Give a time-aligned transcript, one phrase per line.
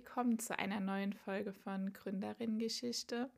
[0.00, 3.28] willkommen zu einer neuen Folge von Gründerinnengeschichte.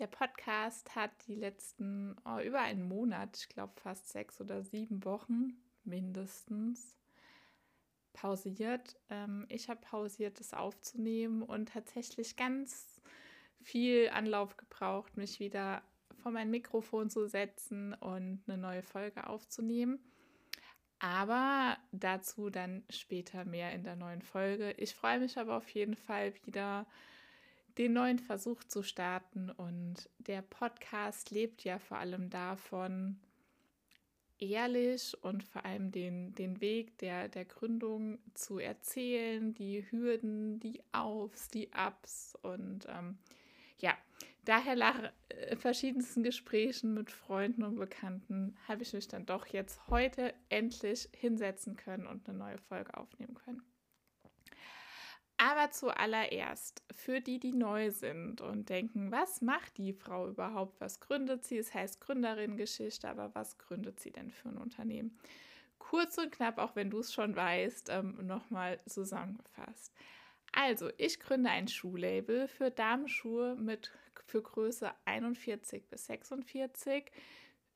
[0.00, 5.04] Der Podcast hat die letzten oh, über einen Monat, ich glaube fast sechs oder sieben
[5.04, 5.52] Wochen
[5.84, 6.96] mindestens,
[8.14, 8.98] pausiert.
[9.10, 13.00] Ähm, ich habe pausiert, es aufzunehmen und tatsächlich ganz
[13.62, 15.84] viel Anlauf gebraucht, mich wieder
[16.20, 20.00] vor mein Mikrofon zu setzen und eine neue Folge aufzunehmen.
[21.00, 24.72] Aber dazu dann später mehr in der neuen Folge.
[24.72, 26.86] Ich freue mich aber auf jeden Fall wieder
[27.78, 29.50] den neuen Versuch zu starten.
[29.50, 33.18] Und der Podcast lebt ja vor allem davon,
[34.38, 40.82] ehrlich und vor allem den, den Weg der, der Gründung zu erzählen, die Hürden, die
[40.92, 42.36] Aufs, die Ups.
[42.42, 43.16] Und ähm,
[43.78, 43.96] ja,
[44.44, 49.86] daher nach äh, verschiedensten Gesprächen mit Freunden und Bekannten habe ich mich dann doch jetzt
[49.88, 53.62] heute endlich hinsetzen können und eine neue Folge aufnehmen können.
[55.42, 60.78] Aber zuallererst, für die, die neu sind und denken, was macht die Frau überhaupt?
[60.82, 61.56] Was gründet sie?
[61.56, 65.18] Es heißt Gründerinnengeschichte, aber was gründet sie denn für ein Unternehmen?
[65.78, 69.94] Kurz und knapp, auch wenn du es schon weißt, ähm, nochmal zusammengefasst.
[70.52, 73.92] Also, ich gründe ein Schuhlabel für Damenschuhe mit
[74.30, 77.10] für Größe 41 bis 46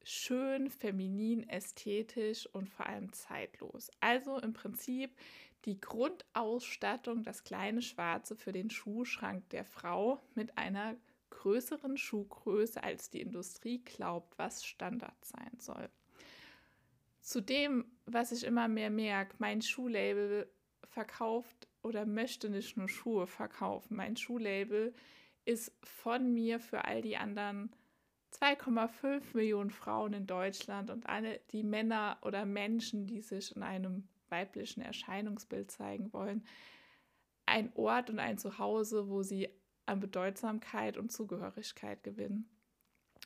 [0.04, 3.90] schön, feminin, ästhetisch und vor allem zeitlos.
[4.00, 5.16] Also im Prinzip
[5.64, 10.96] die Grundausstattung, das kleine Schwarze für den Schuhschrank der Frau mit einer
[11.30, 15.88] größeren Schuhgröße, als die Industrie glaubt, was Standard sein soll.
[17.20, 20.48] Zudem, was ich immer mehr merke, mein Schuhlabel
[20.84, 23.96] verkauft oder möchte nicht nur Schuhe verkaufen.
[23.96, 24.94] Mein Schuhlabel
[25.44, 27.70] ist von mir für all die anderen
[28.32, 34.08] 2,5 Millionen Frauen in Deutschland und alle die Männer oder Menschen, die sich in einem
[34.28, 36.44] weiblichen Erscheinungsbild zeigen wollen,
[37.46, 39.48] ein Ort und ein Zuhause, wo sie
[39.86, 42.48] an Bedeutsamkeit und Zugehörigkeit gewinnen,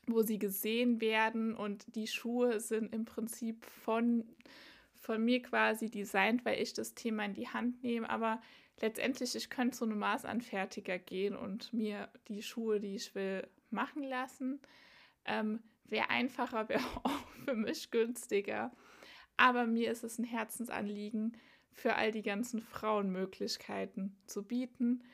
[0.06, 4.24] wo sie gesehen werden und die Schuhe sind im Prinzip von,
[4.98, 8.40] von mir quasi designt, weil ich das Thema in die Hand nehme, aber
[8.80, 14.02] letztendlich, ich könnte zu einem Maßanfertiger gehen und mir die Schuhe, die ich will, machen
[14.02, 14.60] lassen.
[15.24, 18.72] Ähm, wäre einfacher, wäre auch für mich günstiger.
[19.36, 21.36] Aber mir ist es ein Herzensanliegen,
[21.70, 25.04] für all die ganzen Frauen Möglichkeiten zu bieten,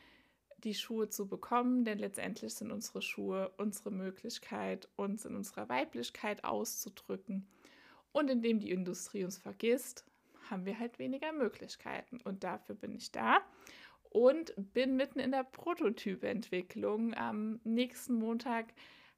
[0.58, 6.42] die Schuhe zu bekommen, denn letztendlich sind unsere Schuhe unsere Möglichkeit, uns in unserer Weiblichkeit
[6.42, 7.46] auszudrücken.
[8.14, 10.04] Und indem die Industrie uns vergisst,
[10.48, 12.20] haben wir halt weniger Möglichkeiten.
[12.22, 13.38] Und dafür bin ich da
[14.10, 17.12] und bin mitten in der Prototypentwicklung.
[17.14, 18.66] Am nächsten Montag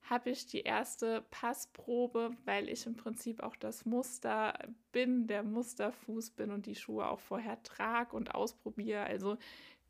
[0.00, 4.58] habe ich die erste Passprobe, weil ich im Prinzip auch das Muster
[4.92, 9.02] bin, der Musterfuß bin und die Schuhe auch vorher trage und ausprobiere.
[9.02, 9.36] Also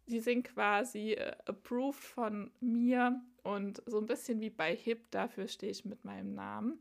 [0.09, 5.47] die sind quasi äh, approved von mir und so ein bisschen wie bei HIP, dafür
[5.47, 6.81] stehe ich mit meinem Namen.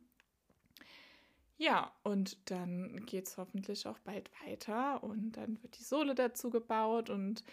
[1.57, 6.49] Ja, und dann geht es hoffentlich auch bald weiter und dann wird die Sohle dazu
[6.49, 7.43] gebaut und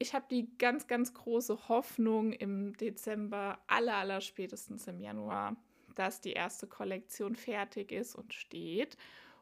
[0.00, 5.56] ich habe die ganz, ganz große Hoffnung im Dezember, aller, aller spätestens im Januar,
[5.94, 8.96] dass die erste Kollektion fertig ist und steht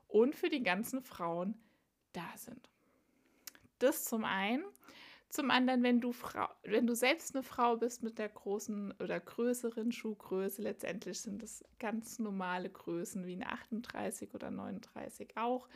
[0.09, 1.55] und für die ganzen Frauen
[2.13, 2.71] da sind.
[3.78, 4.65] Das zum einen.
[5.29, 9.19] Zum anderen, wenn du, Frau, wenn du selbst eine Frau bist mit der großen oder
[9.19, 15.69] größeren Schuhgröße, letztendlich sind das ganz normale Größen wie eine 38 oder 39 auch,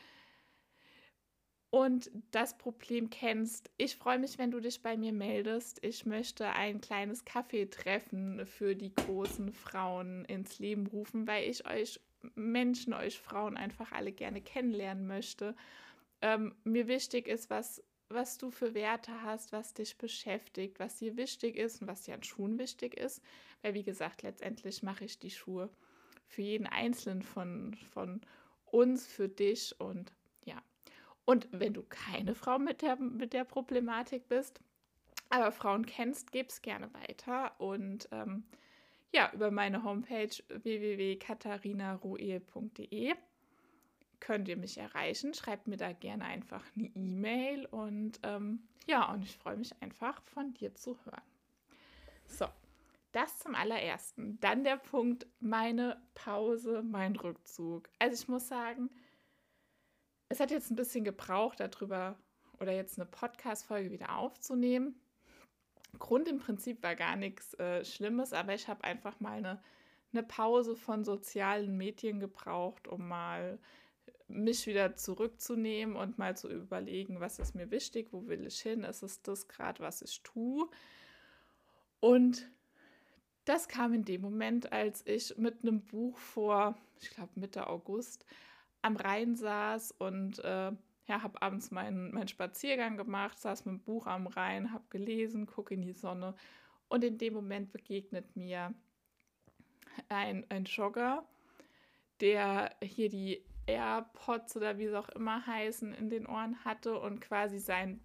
[1.70, 3.70] und das Problem kennst.
[3.76, 5.78] Ich freue mich, wenn du dich bei mir meldest.
[5.84, 12.00] Ich möchte ein kleines Kaffeetreffen für die großen Frauen ins Leben rufen, weil ich euch
[12.34, 15.54] Menschen, euch Frauen einfach alle gerne kennenlernen möchte.
[16.22, 21.16] Ähm, mir wichtig ist, was, was du für Werte hast, was dich beschäftigt, was dir
[21.16, 23.22] wichtig ist und was dir an Schuhen wichtig ist.
[23.62, 25.70] Weil, wie gesagt, letztendlich mache ich die Schuhe
[26.26, 28.20] für jeden Einzelnen von, von
[28.66, 30.12] uns, für dich und
[31.30, 34.60] und wenn du keine Frau mit der, mit der Problematik bist,
[35.28, 37.52] aber Frauen kennst, gib es gerne weiter.
[37.60, 38.42] Und ähm,
[39.12, 43.14] ja, über meine Homepage www.katharinaruel.de
[44.20, 45.34] könnt ihr mich erreichen.
[45.34, 50.22] Schreibt mir da gerne einfach eine E-Mail und ähm, ja, und ich freue mich einfach
[50.22, 51.22] von dir zu hören.
[52.26, 52.46] So,
[53.12, 54.38] das zum allerersten.
[54.40, 57.88] Dann der Punkt, meine Pause, mein Rückzug.
[57.98, 58.90] Also ich muss sagen,
[60.28, 62.16] es hat jetzt ein bisschen gebraucht, darüber
[62.60, 65.00] oder jetzt eine Podcast-Folge wieder aufzunehmen.
[65.98, 69.62] Grund im Prinzip war gar nichts äh, Schlimmes, aber ich habe einfach mal eine,
[70.12, 73.58] eine Pause von sozialen Medien gebraucht, um mal
[74.30, 78.84] mich wieder zurückzunehmen und mal zu überlegen, was ist mir wichtig, wo will ich hin,
[78.84, 80.68] ist es das gerade, was ich tue.
[82.00, 82.48] Und
[83.44, 88.24] das kam in dem Moment, als ich mit einem Buch vor, ich glaube Mitte August,
[88.82, 90.72] am Rhein saß und äh,
[91.06, 95.46] ja, habe abends meinen, meinen Spaziergang gemacht, saß mit dem Buch am Rhein, habe gelesen,
[95.46, 96.34] gucke in die Sonne
[96.88, 98.72] und in dem Moment begegnet mir
[100.08, 101.24] ein, ein Jogger,
[102.20, 107.20] der hier die AirPods oder wie sie auch immer heißen in den Ohren hatte und
[107.20, 108.00] quasi sein,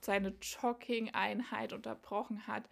[0.00, 2.68] seine Jogging-Einheit unterbrochen hat,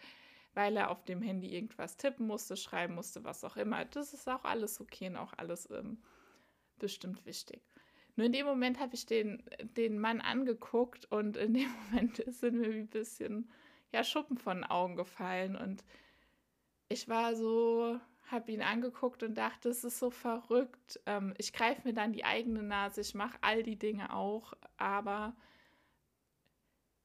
[0.54, 3.84] weil er auf dem Handy irgendwas tippen musste, schreiben musste, was auch immer.
[3.84, 6.02] Das ist auch alles okay und auch alles ähm,
[6.78, 7.62] bestimmt wichtig.
[8.16, 12.58] Nur in dem Moment habe ich den, den Mann angeguckt und in dem Moment sind
[12.58, 13.50] mir ein bisschen
[13.92, 15.84] ja, Schuppen von den Augen gefallen und
[16.88, 18.00] ich war so,
[18.32, 21.00] habe ihn angeguckt und dachte, es ist so verrückt.
[21.06, 25.34] Ähm, ich greife mir dann die eigene Nase, ich mache all die Dinge auch, aber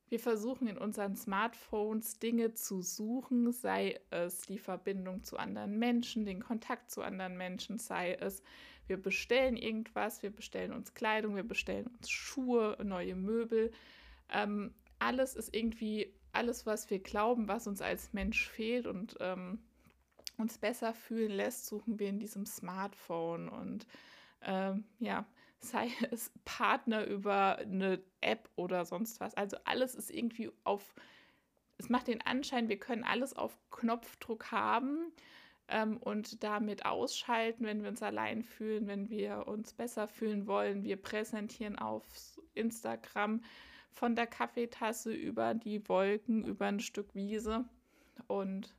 [0.07, 6.25] wir versuchen in unseren Smartphones Dinge zu suchen, sei es die Verbindung zu anderen Menschen,
[6.25, 8.43] den Kontakt zu anderen Menschen, sei es
[8.87, 13.71] wir bestellen irgendwas, wir bestellen uns Kleidung, wir bestellen uns Schuhe, neue Möbel.
[14.29, 19.59] Ähm, alles ist irgendwie, alles, was wir glauben, was uns als Mensch fehlt und ähm,
[20.37, 23.87] uns besser fühlen lässt, suchen wir in diesem Smartphone und
[24.41, 25.25] ähm, ja,
[25.59, 29.35] sei es Partner über eine App oder sonst was.
[29.35, 30.93] Also alles ist irgendwie auf,
[31.77, 35.11] es macht den Anschein, wir können alles auf Knopfdruck haben
[35.67, 40.83] ähm, und damit ausschalten, wenn wir uns allein fühlen, wenn wir uns besser fühlen wollen.
[40.83, 42.03] Wir präsentieren auf
[42.53, 43.41] Instagram
[43.91, 47.65] von der Kaffeetasse über die Wolken, über ein Stück Wiese
[48.27, 48.75] und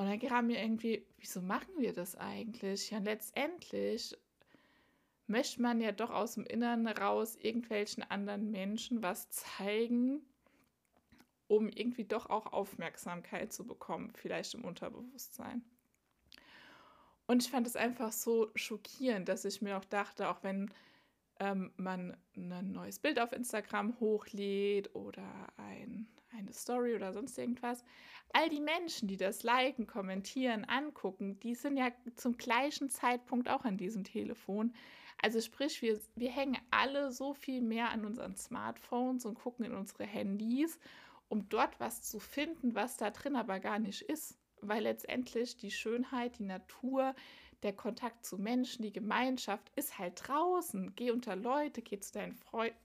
[0.00, 2.90] und dann kam mir irgendwie, wieso machen wir das eigentlich?
[2.90, 4.16] Ja, letztendlich
[5.26, 10.22] möchte man ja doch aus dem Inneren raus irgendwelchen anderen Menschen was zeigen,
[11.48, 15.62] um irgendwie doch auch Aufmerksamkeit zu bekommen, vielleicht im Unterbewusstsein.
[17.26, 20.72] Und ich fand es einfach so schockierend, dass ich mir auch dachte, auch wenn
[21.40, 26.08] ähm, man ein neues Bild auf Instagram hochlädt oder ein,
[26.52, 27.84] Story oder sonst irgendwas,
[28.32, 33.64] all die Menschen, die das liken, kommentieren, angucken, die sind ja zum gleichen Zeitpunkt auch
[33.64, 34.74] an diesem Telefon.
[35.22, 39.74] Also sprich, wir, wir hängen alle so viel mehr an unseren Smartphones und gucken in
[39.74, 40.78] unsere Handys,
[41.28, 44.38] um dort was zu finden, was da drin aber gar nicht ist.
[44.62, 47.14] Weil letztendlich die Schönheit, die Natur,
[47.62, 50.94] der Kontakt zu Menschen, die Gemeinschaft ist halt draußen.
[50.96, 52.76] Geh unter Leute, geh zu deinen Freunden,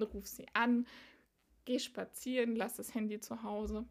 [0.00, 0.86] ruf sie an,
[1.66, 3.84] geh spazieren, lass das Handy zu Hause.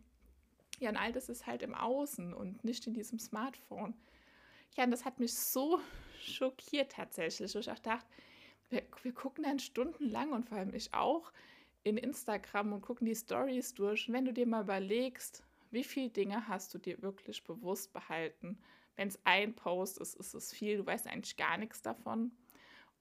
[0.80, 3.94] Ja, und all das ist halt im Außen und nicht in diesem Smartphone.
[4.76, 5.80] Ja, und das hat mich so
[6.20, 7.56] schockiert tatsächlich.
[7.56, 8.08] Ich auch dachte,
[8.70, 11.32] wir, wir gucken dann stundenlang und vor allem ich auch
[11.84, 14.08] in Instagram und gucken die Stories durch.
[14.08, 18.58] Und wenn du dir mal überlegst, wie viele Dinge hast du dir wirklich bewusst behalten?
[18.96, 20.78] Wenn es ein Post ist, ist es viel.
[20.78, 22.32] Du weißt eigentlich gar nichts davon.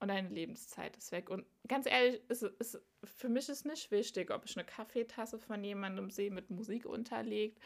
[0.00, 1.30] Und deine Lebenszeit ist weg.
[1.30, 5.62] Und ganz ehrlich, ist, ist, für mich ist nicht wichtig, ob ich eine Kaffeetasse von
[5.64, 7.58] jemandem sehe mit Musik unterlegt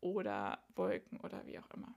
[0.00, 1.94] oder Wolken oder wie auch immer.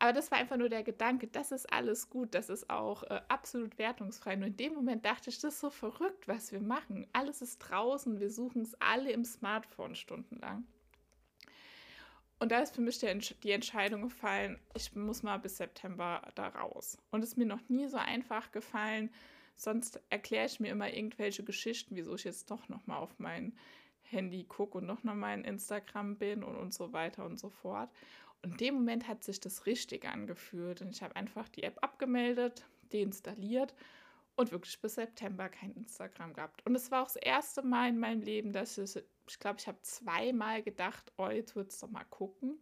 [0.00, 3.20] Aber das war einfach nur der Gedanke, das ist alles gut, das ist auch äh,
[3.28, 4.34] absolut wertungsfrei.
[4.34, 7.06] Nur in dem Moment dachte ich, das ist so verrückt, was wir machen.
[7.12, 10.64] Alles ist draußen, wir suchen es alle im Smartphone stundenlang.
[12.40, 16.96] Und da ist für mich die Entscheidung gefallen, ich muss mal bis September da raus.
[17.10, 19.10] Und es ist mir noch nie so einfach gefallen.
[19.56, 23.54] Sonst erkläre ich mir immer irgendwelche Geschichten, wieso ich jetzt doch noch mal auf mein
[24.00, 27.90] Handy gucke und noch mal in Instagram bin und, und so weiter und so fort.
[28.42, 30.80] Und in dem Moment hat sich das richtig angefühlt.
[30.80, 33.74] Und ich habe einfach die App abgemeldet, deinstalliert
[34.40, 36.64] und wirklich bis September kein Instagram gehabt.
[36.66, 38.96] Und es war auch das erste Mal in meinem Leben, dass ich,
[39.28, 42.58] ich glaube, ich habe zweimal gedacht, oh, jetzt wird es doch mal gucken.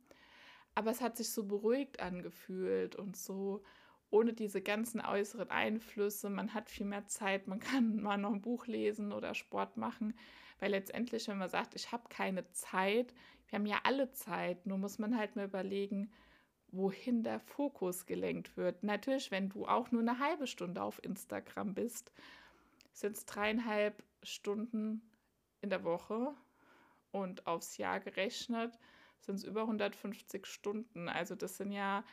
[0.75, 3.63] Aber es hat sich so beruhigt angefühlt und so
[4.11, 6.31] ohne diese ganzen äußeren Einflüsse.
[6.31, 10.15] Man hat viel mehr Zeit, man kann mal noch ein Buch lesen oder Sport machen.
[10.59, 13.15] Weil letztendlich, wenn man sagt, ich habe keine Zeit,
[13.49, 16.11] wir haben ja alle Zeit, nur muss man halt mal überlegen,
[16.71, 18.83] wohin der Fokus gelenkt wird.
[18.83, 22.13] Natürlich, wenn du auch nur eine halbe Stunde auf Instagram bist,
[22.93, 25.03] sind es dreieinhalb Stunden
[25.61, 26.35] in der Woche
[27.11, 28.79] und aufs Jahr gerechnet
[29.21, 31.09] sind es über 150 Stunden.
[31.09, 32.05] Also das sind ja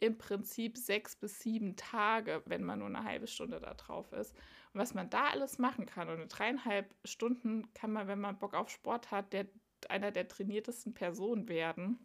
[0.00, 4.34] im Prinzip sechs bis sieben Tage, wenn man nur eine halbe Stunde da drauf ist.
[4.72, 8.38] Und was man da alles machen kann, und in dreieinhalb Stunden kann man, wenn man
[8.38, 9.46] Bock auf Sport hat, der,
[9.88, 11.98] einer der trainiertesten Personen werden.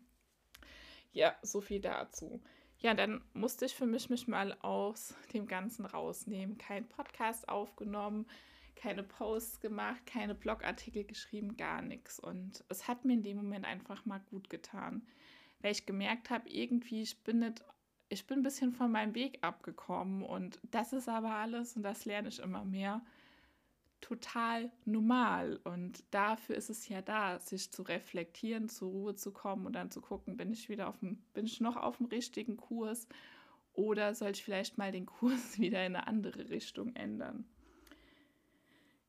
[1.11, 2.41] Ja, so viel dazu.
[2.79, 6.57] ja, dann musste ich für mich mich mal aus dem Ganzen rausnehmen.
[6.57, 8.25] Kein Podcast aufgenommen,
[8.75, 12.19] keine Posts gemacht, keine Blogartikel geschrieben, gar nichts.
[12.19, 15.05] Und es hat mir in dem Moment einfach mal gut getan,
[15.61, 17.63] weil ich gemerkt habe, irgendwie, ich bin nicht,
[18.07, 22.05] ich bin ein bisschen von meinem Weg abgekommen und das ist aber alles und das
[22.05, 23.01] lerne ich immer mehr
[24.01, 25.59] total normal.
[25.63, 29.91] Und dafür ist es ja da, sich zu reflektieren, zur Ruhe zu kommen und dann
[29.91, 33.07] zu gucken, bin ich wieder auf dem, bin ich noch auf dem richtigen Kurs
[33.73, 37.45] oder soll ich vielleicht mal den Kurs wieder in eine andere Richtung ändern?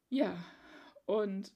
[0.08, 0.36] Ja,
[1.06, 1.52] und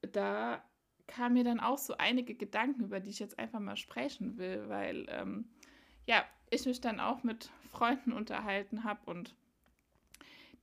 [0.00, 0.62] da
[1.06, 4.68] kamen mir dann auch so einige Gedanken, über die ich jetzt einfach mal sprechen will,
[4.68, 5.48] weil ähm,
[6.06, 9.34] ja, ich mich dann auch mit Freunden unterhalten habe und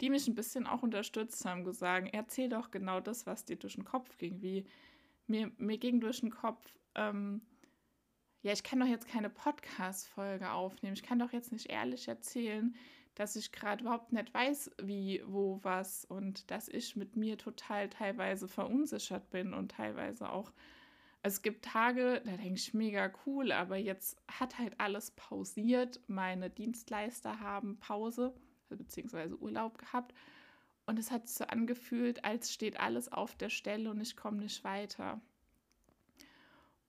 [0.01, 3.75] die mich ein bisschen auch unterstützt haben, gesagt, erzähl doch genau das, was dir durch
[3.75, 4.41] den Kopf ging.
[4.41, 4.65] Wie
[5.27, 7.41] mir, mir ging durch den Kopf, ähm,
[8.41, 10.95] ja, ich kann doch jetzt keine Podcast-Folge aufnehmen.
[10.95, 12.75] Ich kann doch jetzt nicht ehrlich erzählen,
[13.13, 17.87] dass ich gerade überhaupt nicht weiß, wie, wo, was und dass ich mit mir total
[17.89, 20.51] teilweise verunsichert bin und teilweise auch.
[21.21, 25.99] Es gibt Tage, da denke ich mega cool, aber jetzt hat halt alles pausiert.
[26.07, 28.33] Meine Dienstleister haben Pause
[28.75, 30.13] beziehungsweise Urlaub gehabt.
[30.85, 34.63] Und es hat so angefühlt, als steht alles auf der Stelle und ich komme nicht
[34.63, 35.21] weiter.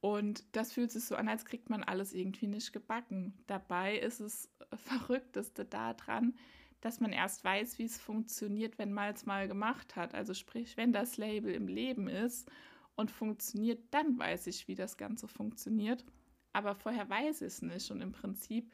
[0.01, 3.35] Und das fühlt sich so an, als kriegt man alles irgendwie nicht gebacken.
[3.47, 6.35] Dabei ist es Verrückteste daran,
[6.81, 10.15] dass man erst weiß, wie es funktioniert, wenn man es mal gemacht hat.
[10.15, 12.51] Also sprich, wenn das Label im Leben ist
[12.97, 16.05] und funktioniert, dann weiß ich, wie das Ganze funktioniert.
[16.53, 17.89] Aber vorher weiß ich es nicht.
[17.93, 18.73] Und im Prinzip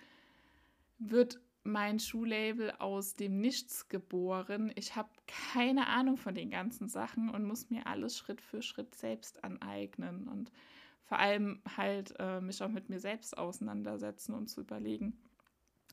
[0.98, 1.38] wird
[1.68, 4.72] mein Schuhlabel aus dem Nichts geboren.
[4.74, 8.94] Ich habe keine Ahnung von den ganzen Sachen und muss mir alles Schritt für Schritt
[8.94, 10.50] selbst aneignen und
[11.04, 15.18] vor allem halt äh, mich auch mit mir selbst auseinandersetzen und zu überlegen,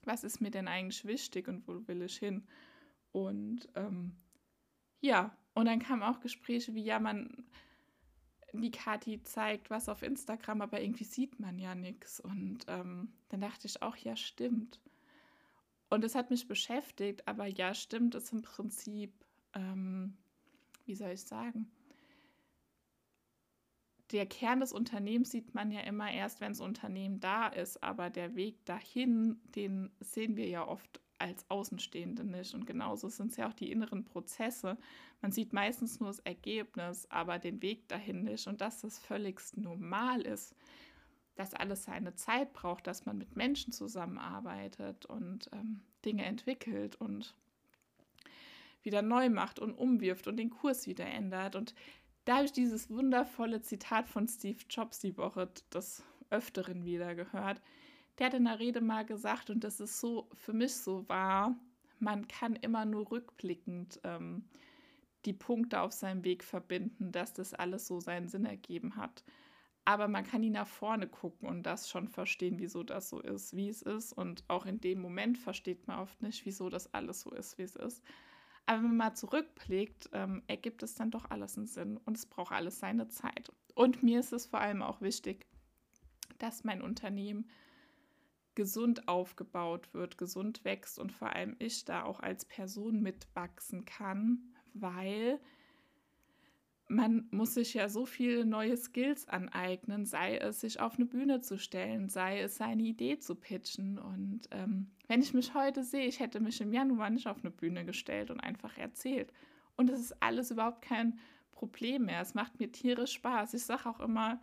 [0.03, 2.45] was ist mir denn eigentlich wichtig und wo will ich hin?
[3.11, 4.15] Und ähm,
[4.99, 7.45] ja, und dann kamen auch Gespräche wie, ja, man,
[8.51, 12.19] die Kati zeigt was auf Instagram, aber irgendwie sieht man ja nichts.
[12.19, 14.81] Und ähm, dann dachte ich auch, ja, stimmt.
[15.89, 19.13] Und es hat mich beschäftigt, aber ja, stimmt es im Prinzip,
[19.53, 20.17] ähm,
[20.85, 21.71] wie soll ich sagen?
[24.11, 28.09] Der Kern des Unternehmens sieht man ja immer erst, wenn das Unternehmen da ist, aber
[28.09, 32.53] der Weg dahin, den sehen wir ja oft als Außenstehende nicht.
[32.53, 34.77] Und genauso sind es ja auch die inneren Prozesse.
[35.21, 38.47] Man sieht meistens nur das Ergebnis, aber den Weg dahin nicht.
[38.47, 40.55] Und dass das völligst normal ist
[41.35, 47.35] dass alles seine Zeit braucht, dass man mit Menschen zusammenarbeitet und ähm, Dinge entwickelt und
[48.83, 51.55] wieder neu macht und umwirft und den Kurs wieder ändert.
[51.55, 51.75] Und
[52.23, 57.61] da habe ich dieses wundervolle Zitat von Steve Jobs die Woche des Öfteren wieder gehört.
[58.17, 61.55] Der hat in der Rede mal gesagt, und das ist so für mich so wahr,
[61.99, 64.45] man kann immer nur rückblickend ähm,
[65.25, 69.23] die Punkte auf seinem Weg verbinden, dass das alles so seinen Sinn ergeben hat
[69.85, 73.55] aber man kann nie nach vorne gucken und das schon verstehen, wieso das so ist,
[73.55, 74.13] wie es ist.
[74.13, 77.63] Und auch in dem Moment versteht man oft nicht, wieso das alles so ist, wie
[77.63, 78.03] es ist.
[78.65, 82.25] Aber wenn man mal zurückblickt, ähm, ergibt es dann doch alles einen Sinn und es
[82.25, 83.51] braucht alles seine Zeit.
[83.75, 85.45] Und mir ist es vor allem auch wichtig,
[86.39, 87.47] dass mein Unternehmen
[88.55, 94.55] gesund aufgebaut wird, gesund wächst und vor allem ich da auch als Person mitwachsen kann,
[94.73, 95.39] weil
[96.87, 101.41] man muss sich ja so viele neue Skills aneignen, sei es sich auf eine Bühne
[101.41, 103.97] zu stellen, sei es seine Idee zu pitchen.
[103.97, 107.51] Und ähm, wenn ich mich heute sehe, ich hätte mich im Januar nicht auf eine
[107.51, 109.33] Bühne gestellt und einfach erzählt.
[109.75, 111.19] Und es ist alles überhaupt kein
[111.51, 112.21] Problem mehr.
[112.21, 113.55] Es macht mir tierisch Spaß.
[113.55, 114.39] Ich sage auch immer,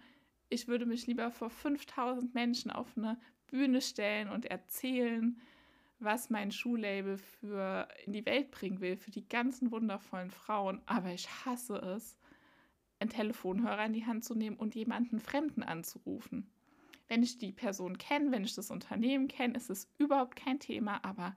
[0.48, 5.40] ich würde mich lieber vor 5000 Menschen auf eine Bühne stellen und erzählen,
[6.00, 10.82] was mein Schuhlabel für in die Welt bringen will, für die ganzen wundervollen Frauen.
[10.86, 12.18] Aber ich hasse es,
[13.02, 16.50] einen Telefonhörer in die Hand zu nehmen und jemanden Fremden anzurufen.
[17.08, 21.04] Wenn ich die Person kenne, wenn ich das Unternehmen kenne, ist es überhaupt kein Thema,
[21.04, 21.36] aber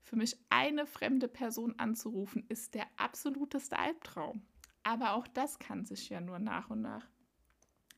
[0.00, 4.42] für mich eine fremde Person anzurufen, ist der absoluteste Albtraum.
[4.82, 7.06] Aber auch das kann sich ja nur nach und nach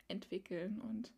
[0.09, 0.80] entwickeln.
[0.80, 1.14] Und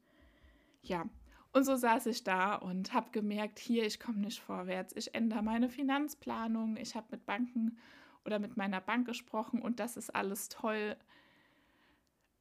[0.83, 1.09] ja,
[1.53, 4.95] und so saß ich da und habe gemerkt, hier, ich komme nicht vorwärts.
[4.95, 6.77] Ich ändere meine Finanzplanung.
[6.77, 7.79] Ich habe mit Banken
[8.25, 10.97] oder mit meiner Bank gesprochen und das ist alles toll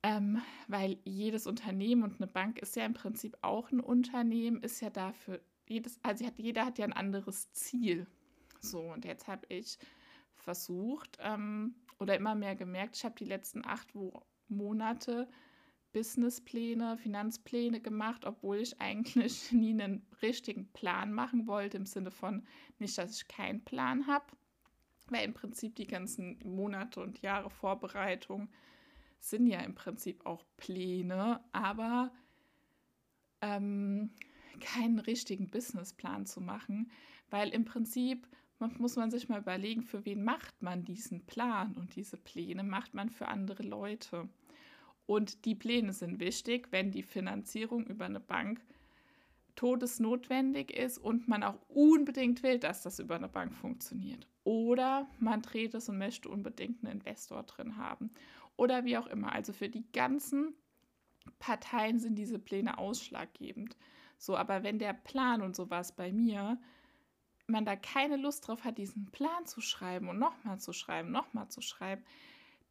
[0.06, 4.80] ähm, weil jedes Unternehmen und eine Bank ist ja im Prinzip auch ein Unternehmen, ist
[4.80, 8.06] ja dafür, jedes, also hat, jeder hat ja ein anderes Ziel.
[8.60, 9.80] So, und jetzt habe ich
[10.36, 13.88] versucht ähm, oder immer mehr gemerkt, ich habe die letzten acht
[14.48, 15.28] Monate
[15.92, 22.46] Businesspläne, Finanzpläne gemacht, obwohl ich eigentlich nie einen richtigen Plan machen wollte, im Sinne von
[22.78, 24.26] nicht, dass ich keinen Plan habe,
[25.08, 28.50] weil im Prinzip die ganzen Monate und Jahre Vorbereitung
[29.20, 32.12] sind ja im Prinzip auch Pläne, aber
[33.42, 34.12] ähm,
[34.60, 36.92] keinen richtigen Businessplan zu machen,
[37.30, 38.28] weil im Prinzip
[38.78, 42.94] muss man sich mal überlegen, für wen macht man diesen Plan und diese Pläne macht
[42.94, 44.30] man für andere Leute.
[45.06, 48.62] Und die Pläne sind wichtig, wenn die Finanzierung über eine Bank
[49.56, 54.28] todesnotwendig ist und man auch unbedingt will, dass das über eine Bank funktioniert.
[54.44, 58.12] Oder man dreht es und möchte unbedingt einen Investor drin haben.
[58.58, 59.34] Oder wie auch immer.
[59.34, 60.56] Also für die ganzen
[61.40, 63.76] Parteien sind diese Pläne ausschlaggebend.
[64.18, 66.60] So, aber wenn der Plan und sowas bei mir,
[67.48, 71.50] man da keine Lust drauf hat, diesen Plan zu schreiben und nochmal zu schreiben, nochmal
[71.50, 72.04] zu schreiben,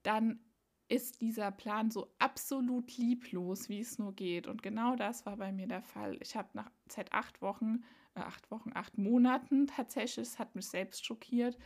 [0.03, 0.41] dann
[0.89, 4.47] ist dieser Plan so absolut lieblos, wie es nur geht.
[4.47, 6.19] Und genau das war bei mir der Fall.
[6.21, 10.67] Ich habe nach seit acht Wochen, äh, acht Wochen, acht Monaten tatsächlich, es hat mich
[10.67, 11.57] selbst schockiert,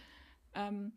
[0.55, 0.93] ähm,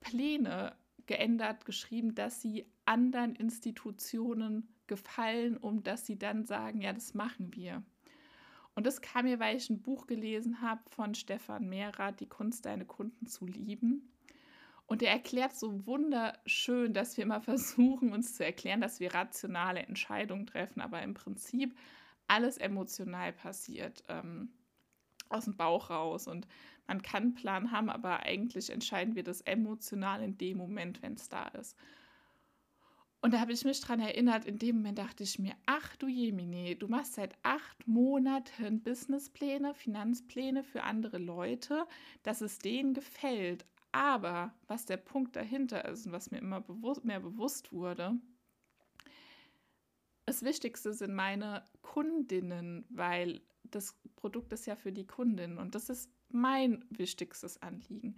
[0.00, 0.76] Pläne
[1.08, 7.52] geändert, geschrieben, dass sie anderen Institutionen gefallen, um dass sie dann sagen, ja, das machen
[7.54, 7.82] wir.
[8.76, 12.64] Und das kam mir, weil ich ein Buch gelesen habe von Stefan Mehrath, Die Kunst,
[12.64, 14.12] deine Kunden zu lieben.
[14.86, 19.80] Und er erklärt so wunderschön, dass wir immer versuchen, uns zu erklären, dass wir rationale
[19.80, 21.76] Entscheidungen treffen, aber im Prinzip
[22.28, 24.52] alles emotional passiert, ähm,
[25.28, 26.26] aus dem Bauch raus.
[26.26, 26.46] Und
[26.86, 31.14] man kann einen Plan haben, aber eigentlich entscheiden wir das emotional in dem Moment, wenn
[31.14, 31.76] es da ist.
[33.20, 36.06] Und da habe ich mich daran erinnert, in dem Moment dachte ich mir, ach du
[36.06, 41.84] Jemine, du machst seit acht Monaten Businesspläne, Finanzpläne für andere Leute,
[42.22, 43.66] dass es denen gefällt.
[43.90, 48.16] Aber was der Punkt dahinter ist und was mir immer bewusst, mehr bewusst wurde,
[50.26, 53.40] das Wichtigste sind meine Kundinnen, weil
[53.74, 58.16] das Produkt ist ja für die Kundin und das ist mein wichtigstes Anliegen.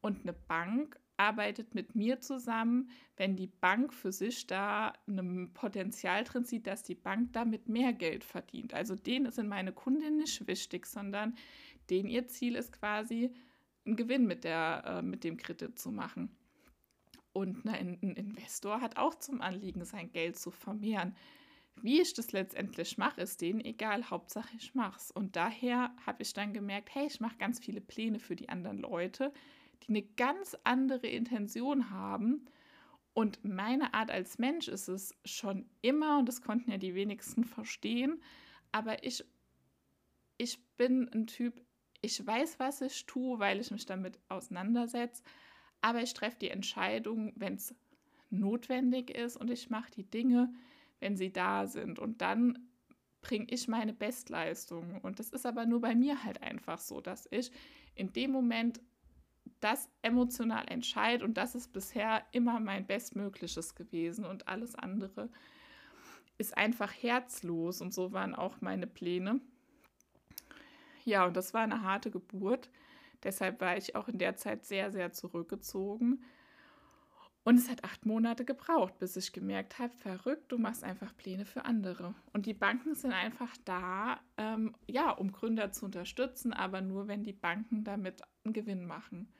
[0.00, 6.24] Und eine Bank arbeitet mit mir zusammen, wenn die Bank für sich da ein Potenzial
[6.24, 8.74] drin sieht, dass die Bank damit mehr Geld verdient.
[8.74, 11.36] Also denen sind meine Kundinnen nicht wichtig, sondern
[11.88, 13.32] denen ihr Ziel ist quasi,
[13.86, 16.36] einen Gewinn mit, der, äh, mit dem Kredit zu machen.
[17.32, 21.14] Und ein Investor hat auch zum Anliegen, sein Geld zu vermehren.
[21.82, 24.10] Wie ich das letztendlich mache, ist denen egal.
[24.10, 25.10] Hauptsache, ich mache es.
[25.10, 28.78] Und daher habe ich dann gemerkt, hey, ich mache ganz viele Pläne für die anderen
[28.78, 29.32] Leute,
[29.82, 32.46] die eine ganz andere Intention haben.
[33.12, 37.44] Und meine Art als Mensch ist es schon immer, und das konnten ja die wenigsten
[37.44, 38.22] verstehen,
[38.72, 39.24] aber ich,
[40.36, 41.64] ich bin ein Typ,
[42.02, 45.22] ich weiß, was ich tue, weil ich mich damit auseinandersetze,
[45.80, 47.74] aber ich treffe die Entscheidung, wenn es
[48.28, 50.52] notwendig ist und ich mache die Dinge,
[51.00, 51.98] wenn sie da sind.
[51.98, 52.68] Und dann
[53.20, 55.00] bringe ich meine Bestleistung.
[55.02, 57.50] Und das ist aber nur bei mir halt einfach so, dass ich
[57.94, 58.80] in dem Moment
[59.60, 65.30] das emotional entscheide und das ist bisher immer mein Bestmögliches gewesen und alles andere
[66.38, 69.40] ist einfach herzlos und so waren auch meine Pläne.
[71.04, 72.70] Ja, und das war eine harte Geburt.
[73.22, 76.22] Deshalb war ich auch in der Zeit sehr, sehr zurückgezogen
[77.46, 81.44] und es hat acht Monate gebraucht, bis ich gemerkt habe, verrückt, du machst einfach Pläne
[81.44, 82.12] für andere.
[82.32, 87.22] Und die Banken sind einfach da, ähm, ja, um Gründer zu unterstützen, aber nur, wenn
[87.22, 89.32] die Banken damit einen Gewinn machen.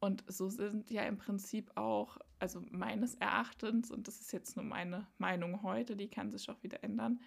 [0.00, 4.64] Und so sind ja im Prinzip auch, also meines Erachtens, und das ist jetzt nur
[4.64, 7.20] meine Meinung heute, die kann sich auch wieder ändern,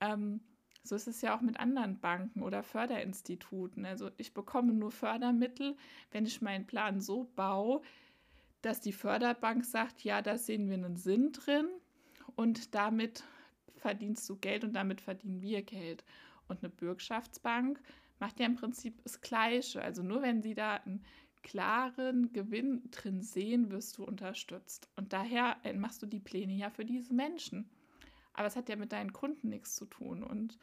[0.00, 0.42] ähm,
[0.82, 3.86] so ist es ja auch mit anderen Banken oder Förderinstituten.
[3.86, 5.78] Also ich bekomme nur Fördermittel,
[6.10, 7.80] wenn ich meinen Plan so baue,
[8.64, 11.68] dass die Förderbank sagt, ja, da sehen wir einen Sinn drin
[12.34, 13.24] und damit
[13.76, 16.04] verdienst du Geld und damit verdienen wir Geld.
[16.48, 17.80] Und eine Bürgschaftsbank
[18.18, 19.82] macht ja im Prinzip das Gleiche.
[19.82, 21.04] Also nur wenn sie da einen
[21.42, 24.88] klaren Gewinn drin sehen, wirst du unterstützt.
[24.96, 27.68] Und daher äh, machst du die Pläne ja für diese Menschen.
[28.32, 30.22] Aber es hat ja mit deinen Kunden nichts zu tun.
[30.22, 30.58] Und,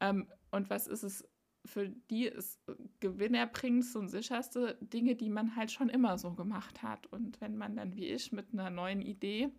[0.00, 1.26] ähm, und was ist es
[1.64, 2.60] für die ist
[3.00, 7.06] gewinnerbringendste und sicherste Dinge, die man halt schon immer so gemacht hat.
[7.06, 9.50] Und wenn man dann wie ich mit einer neuen Idee,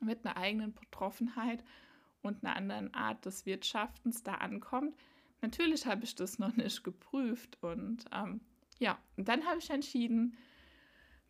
[0.00, 1.64] mit einer eigenen Betroffenheit
[2.22, 4.96] und einer anderen Art des Wirtschaftens da ankommt,
[5.40, 7.58] natürlich habe ich das noch nicht geprüft.
[7.62, 8.40] Und ähm,
[8.78, 10.36] ja, und dann habe ich entschieden,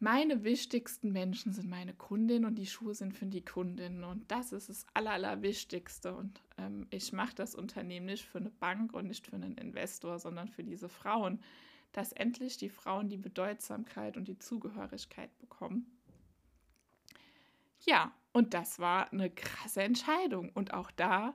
[0.00, 4.04] meine wichtigsten Menschen sind meine Kundin und die Schuhe sind für die Kundin.
[4.04, 6.14] Und das ist das Aller, Allerwichtigste.
[6.14, 10.18] Und ähm, ich mache das Unternehmen nicht für eine Bank und nicht für einen Investor,
[10.18, 11.40] sondern für diese Frauen,
[11.92, 15.98] dass endlich die Frauen die Bedeutsamkeit und die Zugehörigkeit bekommen.
[17.84, 20.50] Ja, Und das war eine krasse Entscheidung.
[20.50, 21.34] Und auch da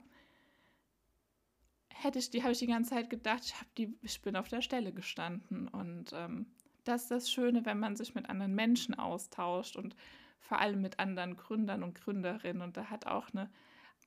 [1.90, 4.62] hätte ich die, habe ich die ganze Zeit gedacht, ich, die, ich bin auf der
[4.62, 5.68] Stelle gestanden.
[5.68, 6.46] Und ähm,
[6.84, 9.96] das ist das Schöne, wenn man sich mit anderen Menschen austauscht und
[10.40, 12.62] vor allem mit anderen Gründern und Gründerinnen.
[12.62, 13.50] Und da hat auch eine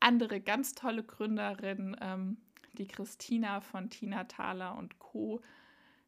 [0.01, 2.37] andere ganz tolle Gründerin, ähm,
[2.75, 5.41] die Christina von Tina Thaler und Co.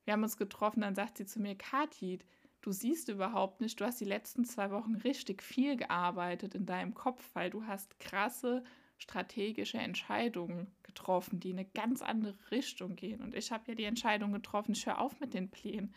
[0.04, 2.18] Wir haben uns getroffen, dann sagt sie zu mir, Kathi,
[2.61, 6.94] du siehst überhaupt nicht, du hast die letzten zwei Wochen richtig viel gearbeitet in deinem
[6.94, 8.62] Kopf, weil du hast krasse
[8.98, 13.22] strategische Entscheidungen getroffen, die in eine ganz andere Richtung gehen.
[13.22, 15.94] Und ich habe ja die Entscheidung getroffen, ich höre auf mit den Plänen.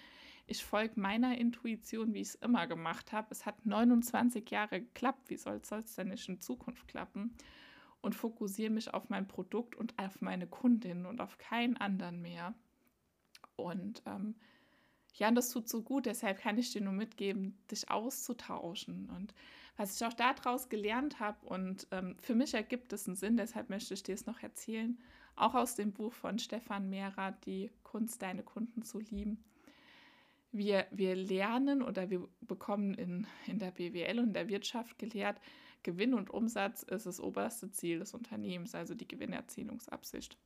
[0.47, 3.27] Ich folge meiner Intuition, wie ich es immer gemacht habe.
[3.31, 5.29] Es hat 29 Jahre geklappt.
[5.29, 7.35] Wie soll es denn nicht in Zukunft klappen?
[8.01, 12.55] Und fokussiere mich auf mein Produkt und auf meine Kundin und auf keinen anderen mehr.
[13.55, 14.35] Und ähm,
[15.15, 19.09] ja, und das tut so gut, deshalb kann ich dir nur mitgeben, dich auszutauschen.
[19.09, 19.33] Und
[19.77, 23.69] was ich auch daraus gelernt habe, und ähm, für mich ergibt es einen Sinn, deshalb
[23.69, 24.97] möchte ich dir es noch erzählen,
[25.35, 29.43] auch aus dem Buch von Stefan Mehrer, Die Kunst, deine Kunden zu lieben.
[30.51, 35.39] Wir, wir lernen oder wir bekommen in, in der BWL und der Wirtschaft gelehrt,
[35.83, 40.37] Gewinn und Umsatz ist das oberste Ziel des Unternehmens, also die Gewinnerzielungsabsicht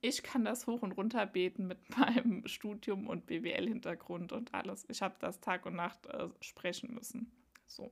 [0.00, 4.84] ich kann das hoch und runter beten mit meinem Studium und BWL-Hintergrund und alles.
[4.88, 7.32] Ich habe das Tag und Nacht äh, sprechen müssen.
[7.66, 7.90] So.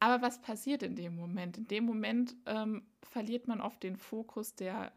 [0.00, 1.58] Aber was passiert in dem Moment?
[1.58, 4.92] In dem Moment ähm, verliert man oft den Fokus der,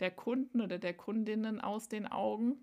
[0.00, 2.56] der Kunden oder der Kundinnen aus den Augen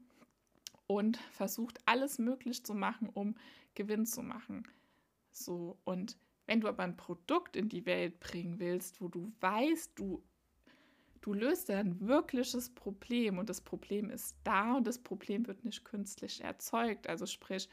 [0.90, 3.36] und versucht alles möglich zu machen, um
[3.76, 4.64] Gewinn zu machen.
[5.32, 9.92] So, und wenn du aber ein Produkt in die Welt bringen willst, wo du weißt,
[9.96, 10.24] du
[11.22, 15.84] Du löst ein wirkliches Problem und das Problem ist da und das Problem wird nicht
[15.84, 17.08] künstlich erzeugt.
[17.08, 17.68] Also sprich,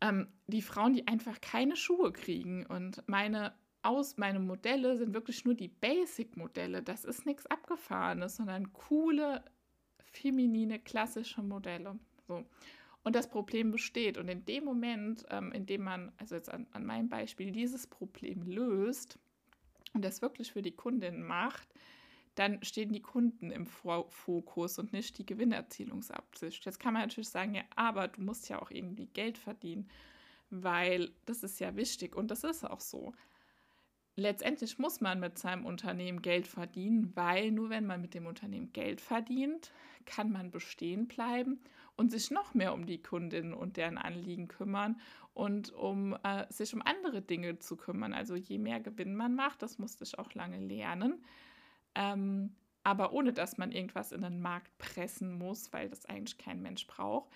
[0.00, 5.44] ähm, die Frauen, die einfach keine Schuhe kriegen und meine aus meine Modelle sind wirklich
[5.44, 6.82] nur die Basic-Modelle.
[6.82, 9.44] Das ist nichts Abgefahrenes, sondern coole,
[10.12, 11.98] feminine, klassische Modelle.
[12.28, 12.44] So.
[13.04, 14.16] Und das Problem besteht.
[14.16, 17.86] Und in dem Moment, ähm, in dem man, also jetzt an, an meinem Beispiel, dieses
[17.86, 19.18] Problem löst
[19.92, 21.68] und das wirklich für die Kundin macht,
[22.34, 26.64] dann stehen die Kunden im Fokus und nicht die Gewinnerzielungsabsicht.
[26.64, 29.88] Jetzt kann man natürlich sagen, ja, aber du musst ja auch irgendwie Geld verdienen,
[30.48, 33.12] weil das ist ja wichtig und das ist auch so.
[34.14, 38.72] Letztendlich muss man mit seinem Unternehmen Geld verdienen, weil nur wenn man mit dem Unternehmen
[38.72, 39.72] Geld verdient,
[40.04, 41.60] kann man bestehen bleiben
[41.96, 45.00] und sich noch mehr um die Kundinnen und deren Anliegen kümmern
[45.32, 48.12] und um äh, sich um andere Dinge zu kümmern.
[48.12, 51.24] Also je mehr Gewinn man macht, das musste ich auch lange lernen,
[51.94, 56.60] ähm, aber ohne dass man irgendwas in den Markt pressen muss, weil das eigentlich kein
[56.60, 57.30] Mensch braucht.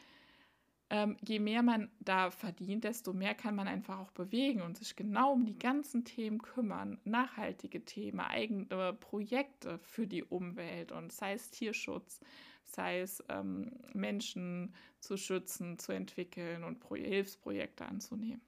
[0.89, 4.95] Ähm, je mehr man da verdient, desto mehr kann man einfach auch bewegen und sich
[4.95, 7.01] genau um die ganzen Themen kümmern.
[7.05, 12.21] Nachhaltige Themen, eigene Projekte für die Umwelt und sei es Tierschutz,
[12.63, 18.41] sei es ähm, Menschen zu schützen, zu entwickeln und Pro Hilfsprojekte anzunehmen.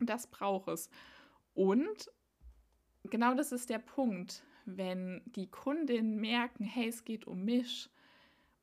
[0.00, 0.90] Das braucht es.
[1.54, 2.10] Und
[3.04, 7.90] genau das ist der Punkt wenn die Kundinnen merken, hey, es geht um mich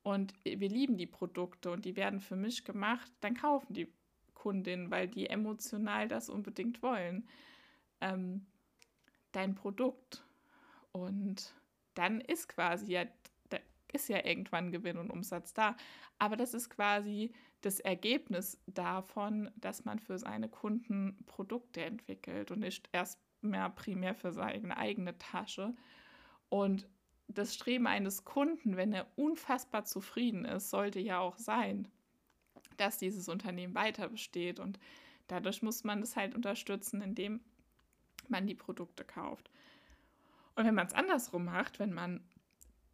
[0.02, 3.92] und wir lieben die Produkte und die werden für mich gemacht, dann kaufen die
[4.34, 7.28] Kundinnen, weil die emotional das unbedingt wollen.
[8.00, 8.46] Ähm,
[9.30, 10.24] dein Produkt.
[10.90, 11.54] Und
[11.94, 13.04] dann ist quasi ja,
[13.48, 13.58] da
[13.92, 15.76] ist ja irgendwann Gewinn und Umsatz da.
[16.18, 22.58] Aber das ist quasi das Ergebnis davon, dass man für seine Kunden Produkte entwickelt und
[22.60, 25.74] nicht erst mehr primär für seine eigene Tasche.
[26.48, 26.88] Und
[27.34, 31.88] das Streben eines Kunden, wenn er unfassbar zufrieden ist, sollte ja auch sein,
[32.76, 34.60] dass dieses Unternehmen weiter besteht.
[34.60, 34.78] Und
[35.28, 37.40] dadurch muss man das halt unterstützen, indem
[38.28, 39.50] man die Produkte kauft.
[40.54, 42.20] Und wenn man es andersrum macht, wenn man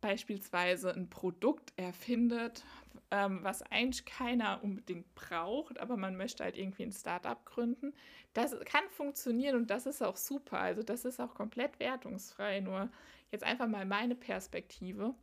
[0.00, 2.64] beispielsweise ein Produkt erfindet,
[3.10, 7.94] ähm, was eigentlich keiner unbedingt braucht, aber man möchte halt irgendwie ein Startup gründen.
[8.34, 10.58] Das kann funktionieren und das ist auch super.
[10.58, 12.60] Also das ist auch komplett wertungsfrei.
[12.60, 12.90] Nur
[13.30, 15.14] jetzt einfach mal meine Perspektive.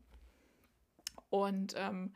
[1.29, 2.13] Und ähm,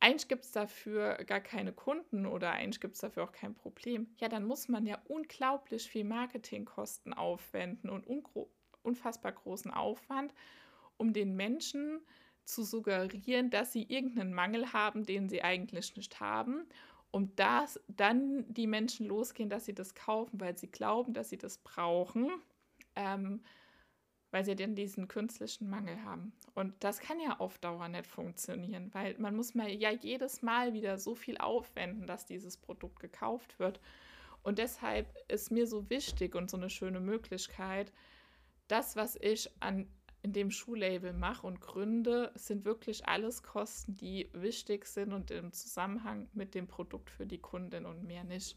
[0.00, 4.06] eigentlich gibt es dafür gar keine Kunden oder eigentlich gibt es dafür auch kein Problem.
[4.18, 8.06] Ja, dann muss man ja unglaublich viel Marketingkosten aufwenden und
[8.82, 10.34] unfassbar großen Aufwand,
[10.96, 12.00] um den Menschen
[12.44, 16.66] zu suggerieren, dass sie irgendeinen Mangel haben, den sie eigentlich nicht haben,
[17.10, 21.38] um das dann die Menschen losgehen, dass sie das kaufen, weil sie glauben, dass sie
[21.38, 22.30] das brauchen,
[22.96, 23.42] ähm,
[24.30, 26.32] weil sie dann diesen künstlichen Mangel haben.
[26.54, 30.72] Und das kann ja auf Dauer nicht funktionieren, weil man muss mal ja jedes Mal
[30.72, 33.80] wieder so viel aufwenden, dass dieses Produkt gekauft wird.
[34.42, 37.92] Und deshalb ist mir so wichtig und so eine schöne Möglichkeit,
[38.66, 39.88] das, was ich an
[40.24, 45.52] in dem Schuhlabel mache und gründe, sind wirklich alles Kosten, die wichtig sind und im
[45.52, 48.56] Zusammenhang mit dem Produkt für die Kundin und mehr nicht.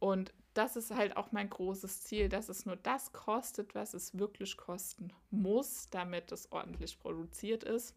[0.00, 4.18] Und das ist halt auch mein großes Ziel, dass es nur das kostet, was es
[4.18, 7.94] wirklich kosten muss, damit es ordentlich produziert ist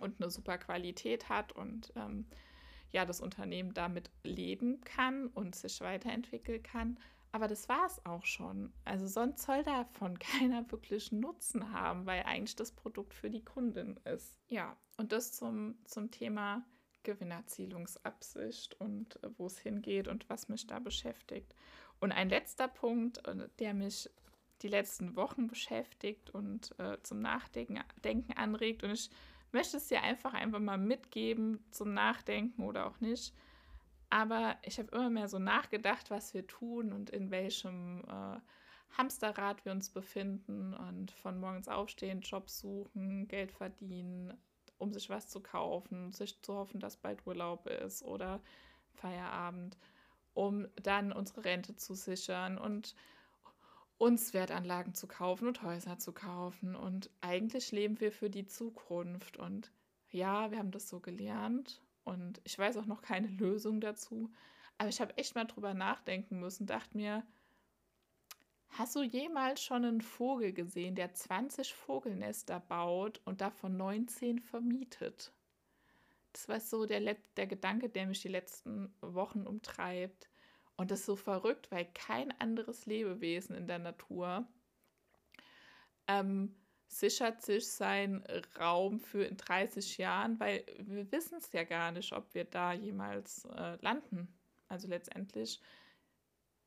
[0.00, 2.26] und eine super Qualität hat und ähm,
[2.90, 6.98] ja, das Unternehmen damit leben kann und sich weiterentwickeln kann.
[7.38, 8.72] Aber das war es auch schon.
[8.84, 13.96] Also sonst soll davon keiner wirklich Nutzen haben, weil eigentlich das Produkt für die Kundin
[14.12, 14.36] ist.
[14.48, 16.66] Ja, und das zum, zum Thema
[17.04, 21.54] Gewinnerzielungsabsicht und äh, wo es hingeht und was mich da beschäftigt.
[22.00, 24.10] Und ein letzter Punkt, äh, der mich
[24.62, 28.82] die letzten Wochen beschäftigt und äh, zum Nachdenken Denken anregt.
[28.82, 29.10] Und ich
[29.52, 33.32] möchte es dir einfach einfach mal mitgeben zum Nachdenken oder auch nicht.
[34.10, 38.40] Aber ich habe immer mehr so nachgedacht, was wir tun und in welchem äh,
[38.96, 44.32] Hamsterrad wir uns befinden und von morgens aufstehen, Jobs suchen, Geld verdienen,
[44.78, 48.40] um sich was zu kaufen, sich zu hoffen, dass bald Urlaub ist oder
[48.94, 49.76] Feierabend,
[50.32, 52.94] um dann unsere Rente zu sichern und
[53.98, 56.76] uns Wertanlagen zu kaufen und Häuser zu kaufen.
[56.76, 59.36] Und eigentlich leben wir für die Zukunft.
[59.36, 59.72] Und
[60.10, 64.30] ja, wir haben das so gelernt und ich weiß auch noch keine Lösung dazu.
[64.78, 67.26] Aber ich habe echt mal drüber nachdenken müssen, dachte mir,
[68.70, 75.32] hast du jemals schon einen Vogel gesehen, der 20 Vogelnester baut und davon 19 vermietet?
[76.32, 80.30] Das war so der, der Gedanke, der mich die letzten Wochen umtreibt.
[80.76, 84.46] Und das ist so verrückt, weil kein anderes Lebewesen in der Natur
[86.06, 86.54] ähm,
[86.88, 88.24] sichert sich seinen
[88.58, 92.72] Raum für in 30 Jahren, weil wir wissen es ja gar nicht, ob wir da
[92.72, 94.28] jemals äh, landen.
[94.68, 95.60] Also letztendlich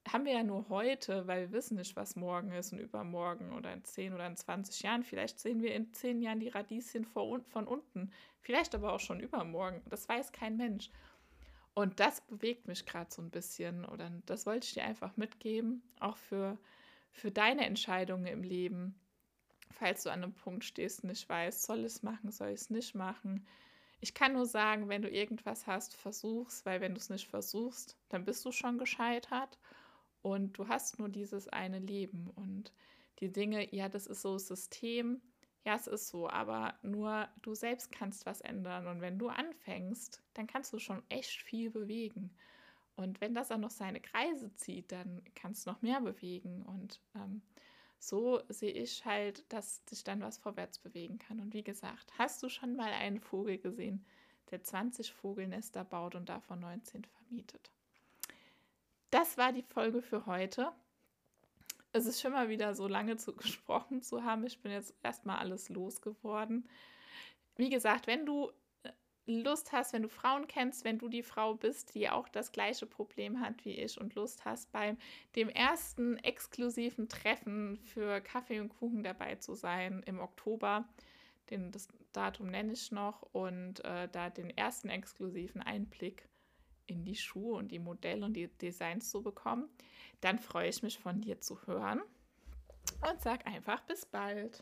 [0.08, 3.74] haben wir ja nur heute, weil wir wissen nicht, was morgen ist und übermorgen oder
[3.74, 5.04] in 10 oder in 20 Jahren.
[5.04, 9.82] Vielleicht sehen wir in 10 Jahren die Radieschen von unten, vielleicht aber auch schon übermorgen.
[9.90, 10.90] Das weiß kein Mensch.
[11.74, 15.82] Und das bewegt mich gerade so ein bisschen oder das wollte ich dir einfach mitgeben,
[16.00, 16.58] auch für,
[17.12, 18.96] für deine Entscheidungen im Leben
[19.72, 22.70] falls du an einem Punkt stehst, nicht weißt, soll ich es machen, soll ich es
[22.70, 23.46] nicht machen.
[24.00, 27.98] Ich kann nur sagen, wenn du irgendwas hast, versuch's, weil wenn du es nicht versuchst,
[28.10, 29.60] dann bist du schon gescheitert
[30.22, 32.74] und du hast nur dieses eine Leben und
[33.20, 35.22] die Dinge, ja, das ist so System,
[35.64, 40.24] ja, es ist so, aber nur du selbst kannst was ändern und wenn du anfängst,
[40.34, 42.36] dann kannst du schon echt viel bewegen.
[42.96, 47.00] Und wenn das dann noch seine Kreise zieht, dann kannst du noch mehr bewegen und
[47.16, 47.42] ähm,
[48.02, 51.40] so sehe ich halt, dass sich dann was vorwärts bewegen kann.
[51.40, 54.04] Und wie gesagt, hast du schon mal einen Vogel gesehen,
[54.50, 57.72] der 20 Vogelnester baut und davon 19 vermietet?
[59.12, 60.72] Das war die Folge für heute.
[61.94, 64.48] Es ist schon mal wieder so lange zu gesprochen zu haben.
[64.48, 66.68] Ich bin jetzt erstmal alles losgeworden.
[67.56, 68.52] Wie gesagt, wenn du
[69.26, 72.86] Lust hast, wenn du Frauen kennst, wenn du die Frau bist, die auch das gleiche
[72.86, 74.98] Problem hat wie ich und Lust hast, beim
[75.36, 80.88] dem ersten exklusiven Treffen für Kaffee und Kuchen dabei zu sein im Oktober.
[81.50, 86.28] Den, das Datum nenne ich noch und äh, da den ersten exklusiven Einblick
[86.88, 89.70] in die Schuhe und die Modelle und die Designs zu bekommen,
[90.20, 92.02] dann freue ich mich von dir zu hören
[93.10, 94.62] und sag einfach bis bald.